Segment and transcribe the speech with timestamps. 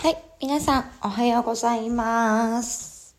[0.00, 3.16] はい、皆さんおはようございます。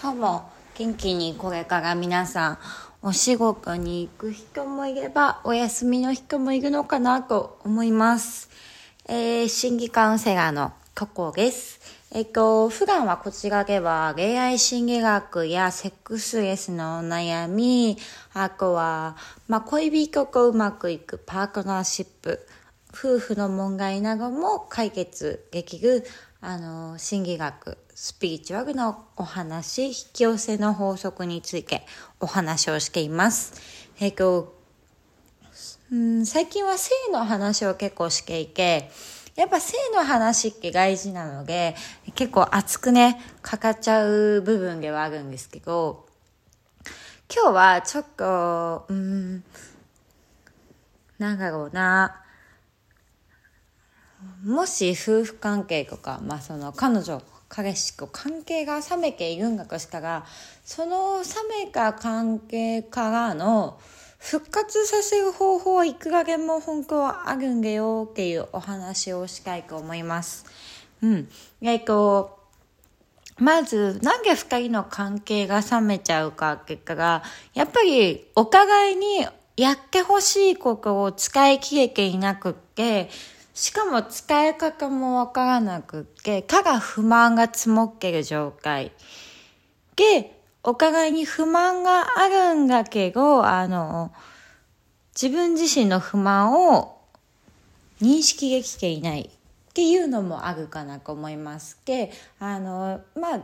[0.00, 2.58] 今日も元気にこれから皆さん
[3.02, 8.48] お仕事に行く人もいればお休みの人もいるのかなと思います。
[9.08, 11.80] えー、心理カウンセラーのココです。
[12.12, 17.98] えっと、普段はこちらでは恋愛心理学やセックスレスのお悩み、
[18.34, 19.16] あとは、
[19.48, 22.46] まあ、恋人とうまくいくパートナーシップ、
[22.92, 26.04] 夫婦の問題なども解決できる、
[26.40, 31.86] あの、心理学、スピリチュアルのお話、引き寄せの法則について
[32.18, 33.60] お話をしています。
[34.00, 34.58] えっと、
[35.92, 38.90] うん、最近は性の話を結構していて、
[39.36, 41.74] やっぱ性の話って大事なので、
[42.14, 46.06] 結構熱くね、かかっちゃう部分ではあるんですけど、
[47.32, 49.44] 今日はちょっと、うん、
[51.18, 52.22] なんだろうな、
[54.44, 60.24] もし夫婦関係とか、まあその彼女、彼氏と関係が冷めているんだとしたら、
[60.64, 63.78] その冷めた関係からの
[64.18, 70.44] 復活させる方法はいくらでも本当はあるんだよっていうお話をしたいと思います。
[71.02, 71.28] うん。
[71.62, 72.38] えっと、
[73.38, 77.22] まず、なんで二人の関係が冷めちゃうかって言ったら、
[77.54, 79.26] やっぱりお互いに
[79.56, 83.08] やってほしいことを使い切れていなくって、
[83.54, 88.92] しかも使い方もわからなくて、かが不満が積もってる状態。
[89.96, 94.12] で、お互いに不満があるんだけど、あの、
[95.20, 96.98] 自分自身の不満を
[98.00, 101.78] 認識できていないっていうのもあるかなと思います。
[101.84, 103.40] で、あの、まあ、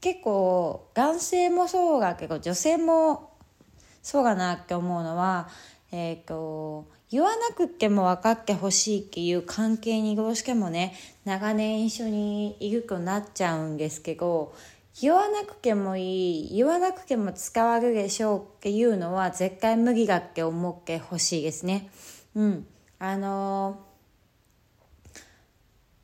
[0.00, 3.30] 結構男性もそうだけど女性も
[4.02, 5.48] そうだなって思うのは、
[5.92, 14.54] えっ、と、言わなくても分かってほしいっていう関係にどうしてもね、長年一緒にいるとなっちゃうんですけど、
[15.00, 21.90] 言わなくてもいい、言わなくても伝わるでしょうっていうのは絶対無理だって思ってほしいですね。
[22.34, 22.66] うん。
[22.98, 23.92] あのー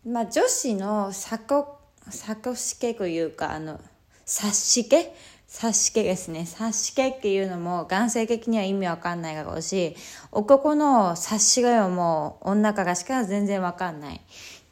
[0.09, 3.79] まあ、女子のサコ、サコしけというか、あの、
[4.25, 5.15] 察しけ
[5.49, 6.43] 察しけですね。
[6.43, 9.97] 察しけっていうのも男性的には意味わかんないだろうし、
[10.31, 14.21] 男の察しがよもう女からしか全然わかんない。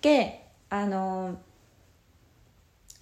[0.03, 1.39] で、あの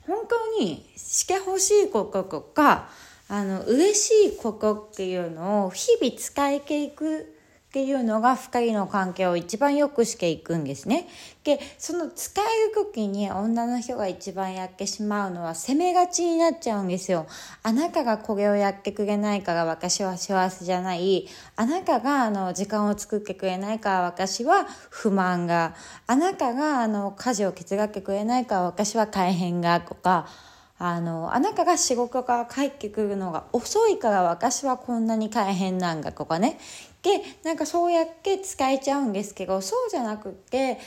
[0.06, 2.88] 本当にしてほしいこととか、
[3.28, 7.33] あの、嬉しいことっていうのを日々使いていく
[7.74, 11.08] っていうのが二人の関係を一番良くしていくんですね。
[11.42, 17.26] で、その使える時に女の人が一番やってしまうのは責めがちになっちゃうんですよ。
[17.64, 21.26] あなたがこれをやってくれないから私は幸せじゃない。
[21.56, 25.74] あなたがあの時間を作ってくれないから私は不満が。
[26.06, 30.28] あなたがあの家事を手伝ってくれないから私は大変がとか。
[30.76, 36.58] あの、あなたが仕事から帰ってくるのが遅いから私はこんなに大変なんだとかね。
[37.04, 40.78] で、なんかそうやって使えちゃうんですけど、そうじゃなくって、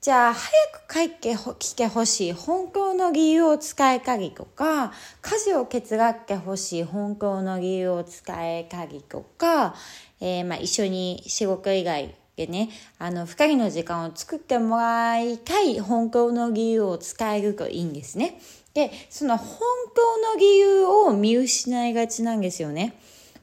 [0.00, 0.50] じゃあ早
[0.86, 9.76] く帰ってきてほしい本当の理由を使えたりとか、家事を手伝ってほしい本当の理由を使えたりとか、
[10.20, 18.40] えー、まあ一緒に仕事以外でね、あの、二人の時間を作ってもらいたい本当の理由を使えるといいんですね。
[18.72, 19.58] で、その本
[19.94, 22.96] 当の理由を見失いがちなんですよね。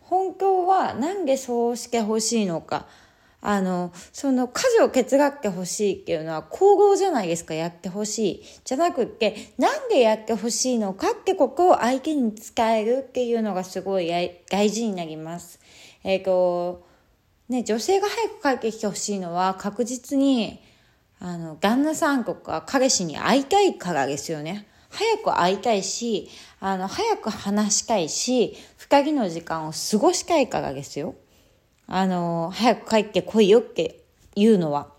[0.09, 2.87] 本当はなんでそうしてほしいのか。
[3.41, 8.43] あの、その家事を手伝ってほしいっていうのは行動じゃないですか、やってほしい。
[8.65, 14.09] じゃなくって、なんでやってほしいのかってことを相手に伝えるっていうのがすごい
[14.49, 15.59] 大事になります。
[16.03, 16.85] えっ、ー、と、
[17.47, 20.59] ね、女性が早く帰ってきてほしいのは確実に、
[21.19, 24.67] あの、旦那さんとか彼氏に会いたいからですよね。
[24.89, 26.29] 早く会いたいし、
[26.59, 31.15] あの、早く話したいし、二人の時間を過ごしたいからですよ。
[31.87, 33.99] あの、早く帰ってこいよって
[34.35, 34.89] いうのは。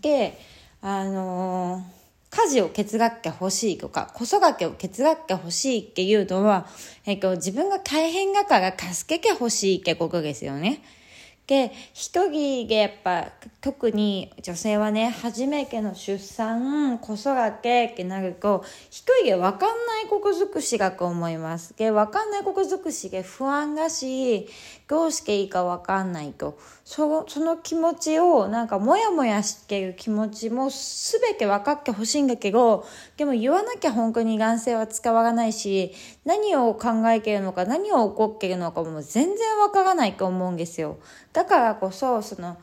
[0.00, 0.38] で、
[0.82, 1.84] あの、
[2.30, 6.66] 家事を手伝ってほしいとか、子育てを手伝ってほしいっていうのは、
[7.04, 10.82] えっと、自分が大変だから助けてほしいってことですよね。
[11.50, 21.76] で、一人でやっぱ、特に女性はね、初めての出産、子育てってなると、一人で分かんないこと尽くしだと思います。
[21.76, 24.46] で、分かんないこと尽くしで不安だし、
[24.90, 26.58] どうしていいか分かんないと。
[26.84, 32.84] その、気持ちを、なんかモヤモヤしてる気持ちも全て分かってほしいんだけど、
[33.16, 35.92] でも言わなきゃ本当に男性は伝わらないし、
[36.24, 40.98] 何を考えてるのか、何を起こってるのかも全然分からないと思うんですよ。
[41.32, 42.56] だからこそ、その、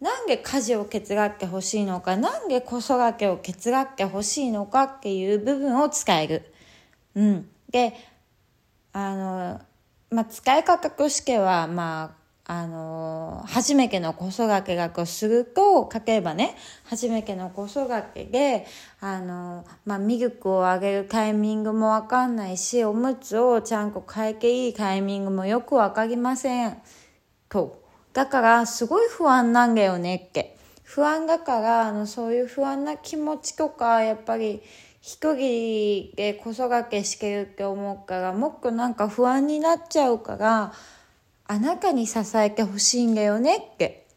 [0.00, 6.52] なんで家事を手伝ってほしいのか、なんで子育てを手伝ってほしいのかっていう部分を使える。
[7.16, 7.48] うん。
[7.72, 7.94] で、
[8.92, 9.60] あの、
[10.10, 18.66] まあ、使い方としては、まあ、あの初めての子育てがすると、書けばね、初めての子育てで、
[19.00, 26.80] あのまあ、ミルクをあげるタイミングもわかんないし、おむつをちゃんと変えていいタイミングもよくわかりません。
[27.48, 27.82] と。
[28.12, 30.56] だから、すごい不安なんだよねって。
[30.84, 34.62] 不安だから、あの、そういう不安な気持ちとか、やっぱり、
[35.06, 40.72] 一人で子育てしてるって思うから、もっとなんか不安になっちゃうから、
[41.46, 44.08] あなたに支えてほしいんだよねって、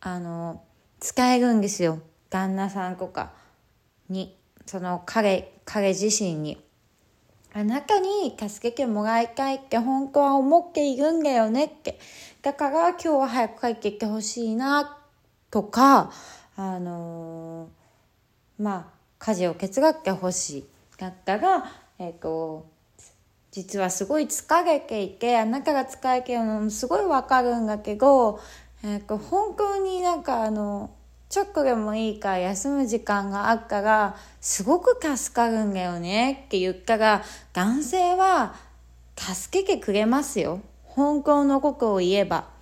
[0.00, 0.60] あの、
[0.98, 2.00] 使えるんですよ。
[2.30, 3.30] 旦那さんとか
[4.08, 4.36] に、
[4.66, 6.60] その彼、彼自身に。
[7.52, 12.00] あなたに助けてもらいたいって本当は思っているんだよねって。
[12.42, 14.98] だから今日は早く帰ってきてほしいな、
[15.52, 16.10] とか、
[16.56, 20.66] あのー、まあ、家事を手伝ってほしい。
[20.98, 21.64] だったら、
[21.98, 22.66] えっ、ー、と、
[23.50, 28.40] 実はすごい疲れていて、あなたが疲れてるのもすごいわかるんだけど、
[28.82, 30.90] えっ、ー、と、本当になんかあの、
[31.28, 38.54] ちょっとでもいいから休む時間があったら、すごく助かるんだよねって言ったら、男性は
[39.16, 40.60] 助けてくれますよ。
[40.84, 42.55] 本当のことを言えば。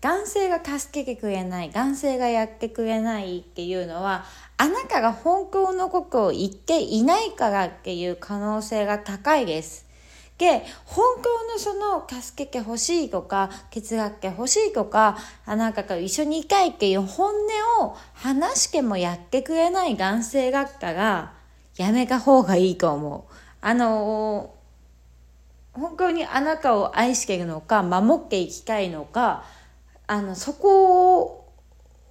[0.00, 4.24] 男性が助けてくれない、男性がやってくれないっていうのは、
[4.56, 9.86] あなたが本当のことを言っていないからっていう可能性が高いです。
[10.38, 17.34] で、本当のその助けてほしいとか、手伝ってほしいとか、あなたと一緒にいたいっていう本
[17.80, 21.34] 音を話してもやってくれない男性だったら、
[21.76, 23.34] やめた方がいいと思う。
[23.60, 24.54] あの
[25.72, 29.44] 本当にあなたを愛してるのか、守っていきたいのか、
[30.08, 31.44] あの、そこ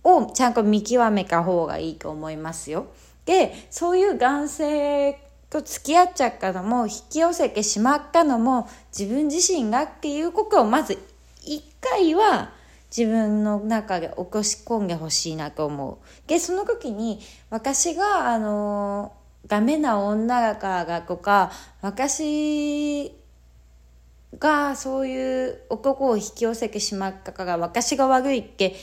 [0.03, 2.87] をちゃんと見極めた方がいいと思いますよ。
[3.25, 10.97] で、そういう男性と付き合っちゃったのも引き寄せてしまったのも自分自身がっていうことをまず
[11.43, 12.51] 一回は
[12.95, 16.27] 自分の中で起こし込んでほしいなと思う。
[16.27, 19.13] で、その時に私が、あの、
[19.47, 21.51] ダメな女だからとか、
[21.81, 23.13] 私
[24.39, 28.75] がそういう男を引き寄せてしまったから私が悪いって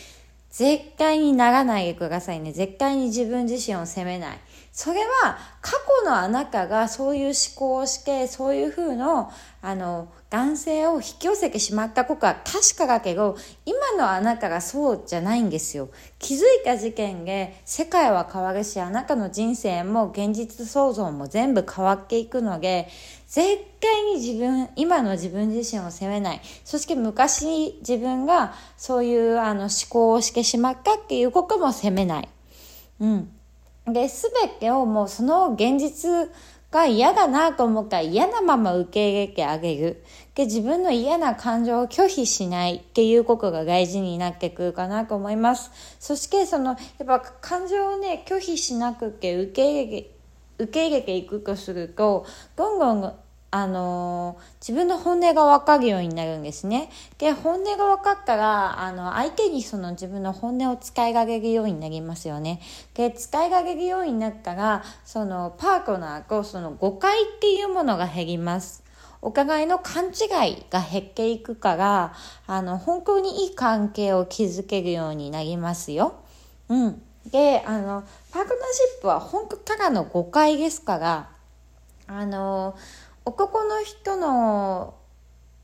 [0.51, 2.53] 絶対にならないでくださいね。
[2.53, 4.39] 絶対に自分自身を責めない。
[4.73, 5.73] それは過
[6.03, 15.91] 去のあなたがそういう思考をして、そういう風の、あの、男性を引き寄せてしまったことは確かだけど、今のあなたがそうじゃないんですよ。
[16.19, 22.89] 気づいた事件で世界は変わるし、あなたの人生も現実創造も全部変わっていくので、
[23.35, 26.41] 絶対に自分、今の自分自身を責めない。
[26.65, 32.29] そして昔自分がそういうあの思考をしてしまったっていうことも責めない。
[33.01, 33.29] うん。
[33.89, 36.31] で、すべてをもうその現実
[36.71, 40.05] が嫌だなと思ったら嫌なまま受け入れてあげる。
[40.37, 45.73] で、自分の嫌な感情を拒否しないっていうことが大事になってくるかなと思います。
[45.99, 50.11] そしてその、やっぱ感情をね、拒否しなくて受け入れ
[50.57, 53.15] 受け入れていくとすると、どんどん
[53.56, 56.91] あの自分の本音が分かるようになるんですね。
[57.19, 62.61] で、本音が分かったら、あの、相手にその自分の本音を使いられるようになりますよね。
[62.95, 68.83] で、使いられるようになったら、そのパートナーとその誤解っていうものが減ります。
[69.23, 72.12] お互いの勘違いが減っていくから、
[72.49, 76.17] あの、本当にいい関係を築けるようになりますよ。
[76.69, 77.00] うん。
[77.31, 78.02] で、あの、
[78.33, 81.31] パートナーシップは本当ただの誤解ですから、
[82.07, 82.76] あの、
[83.26, 84.95] 男の人の、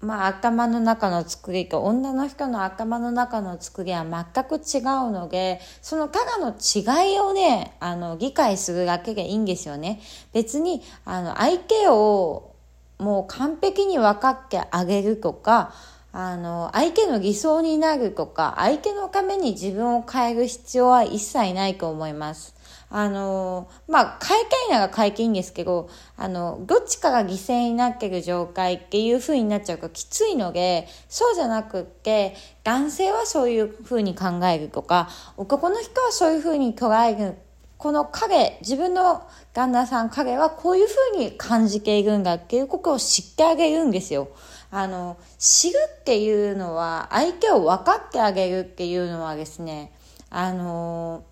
[0.00, 10.00] まあ、頭の中の作りと女の人の頭の中の作りは全く違うので、そのただの違いをね、あの、理解するだけでいいんですよね。
[10.33, 12.55] 別に、あの、相手を
[12.99, 15.75] もう完璧に分かってあげるとか、
[16.12, 22.55] あの、相手の偽装になるとか、相手のために自分を変える必要は一切ないと思います。
[22.92, 37.37] あの、まあ、変えたいなら変えていいんですけど、あの、どっちかが犠牲になってる状態っていう風になっちゃうときついので、そうじゃなくって、男性はそういう風に考えるとか、男の人はそういう風に捉える。
[37.78, 39.23] この彼、自分の
[39.54, 44.28] 旦那さん、彼はこういう風に感じているんだっていうことを知ってあげるんですよ。
[44.73, 49.92] あの、知るっていうのは、相手を分かってあげるっていうのはですね、
[50.28, 51.25] あの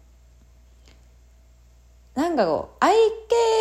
[2.18, 2.92] なんだろう、相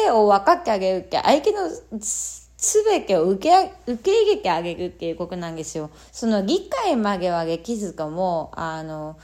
[0.04, 2.50] 手を分かってあげるって、相手のす
[2.86, 5.92] べてを受け、受け入れてあげるっていうことなんですよ。
[6.12, 9.20] その理解まではできずとも、あの、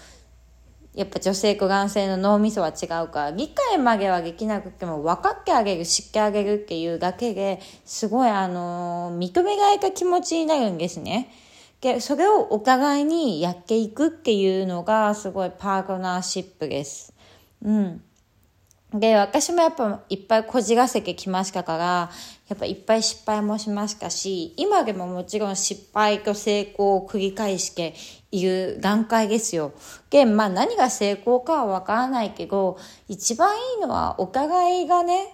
[0.93, 11.33] やっぱ女性と男性の脳みそは違うから、理解まではできなくても分かってあげる、知ってあげるっていうだけですごいあのー、認められた気持ちになるんですね。
[11.81, 17.15] で、それをお互いにやっていくっていうのがすごいパートナーシップです。
[17.63, 18.03] うん。
[18.93, 22.11] で、私もやっぱいっぱいこじらせてきましたから、
[22.47, 27.95] やっぱいっぱい失敗もしましたし、今でももちろん失敗と成功を繰り返して
[28.31, 29.73] いる段階ですよ。
[30.11, 35.33] で、まあ何が成功かはわからないけど、一番いいのはお互いがね、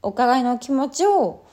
[0.00, 1.44] お互いの気持ちを、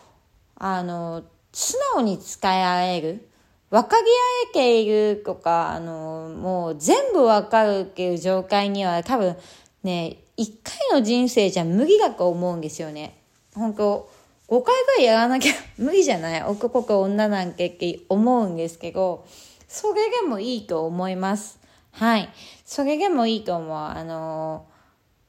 [0.56, 3.30] あの、素直に伝え合える。
[3.70, 4.06] 分かり合
[4.52, 9.36] えているとか、あの、もう全部わかるっていう状態には多分
[9.84, 13.18] ね、一回の人生じゃ無理だと思うんですよね。
[13.54, 14.10] 本当
[14.48, 19.26] 5回ぐらいやらなきゃ 無理じゃない男か女なんけって思うんですけど、
[19.68, 21.60] それでもいいと思います。
[21.92, 22.30] はい。
[22.64, 23.78] それでもいいと思う。
[23.78, 24.66] あの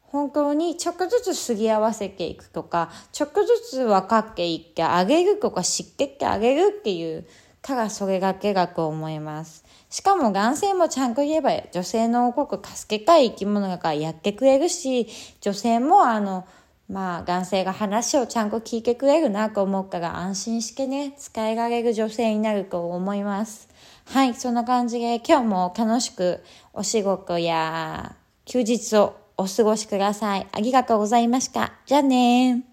[0.01, 7.27] 本当にちょっとずつすり合わせていくとか、ちょっとずつ分かっていってあげるとか知ってってあげるっていう
[7.63, 9.65] からそれだけだと思います。
[9.91, 15.09] しかも男性もちゃんと言えば女性のごく助けたい生き物だからやってくれるし、
[15.41, 16.47] 女性もあの、
[16.89, 23.69] まあ男性が話をちゃんと聞いてくれるなと思うから安心してね、使えられる女性になると思います。
[24.07, 26.43] はい、そんな感じで今日も楽しく
[26.73, 30.47] お仕事や休日をお過ごしください。
[30.53, 31.73] ありがとうございました。
[31.87, 32.70] じゃあね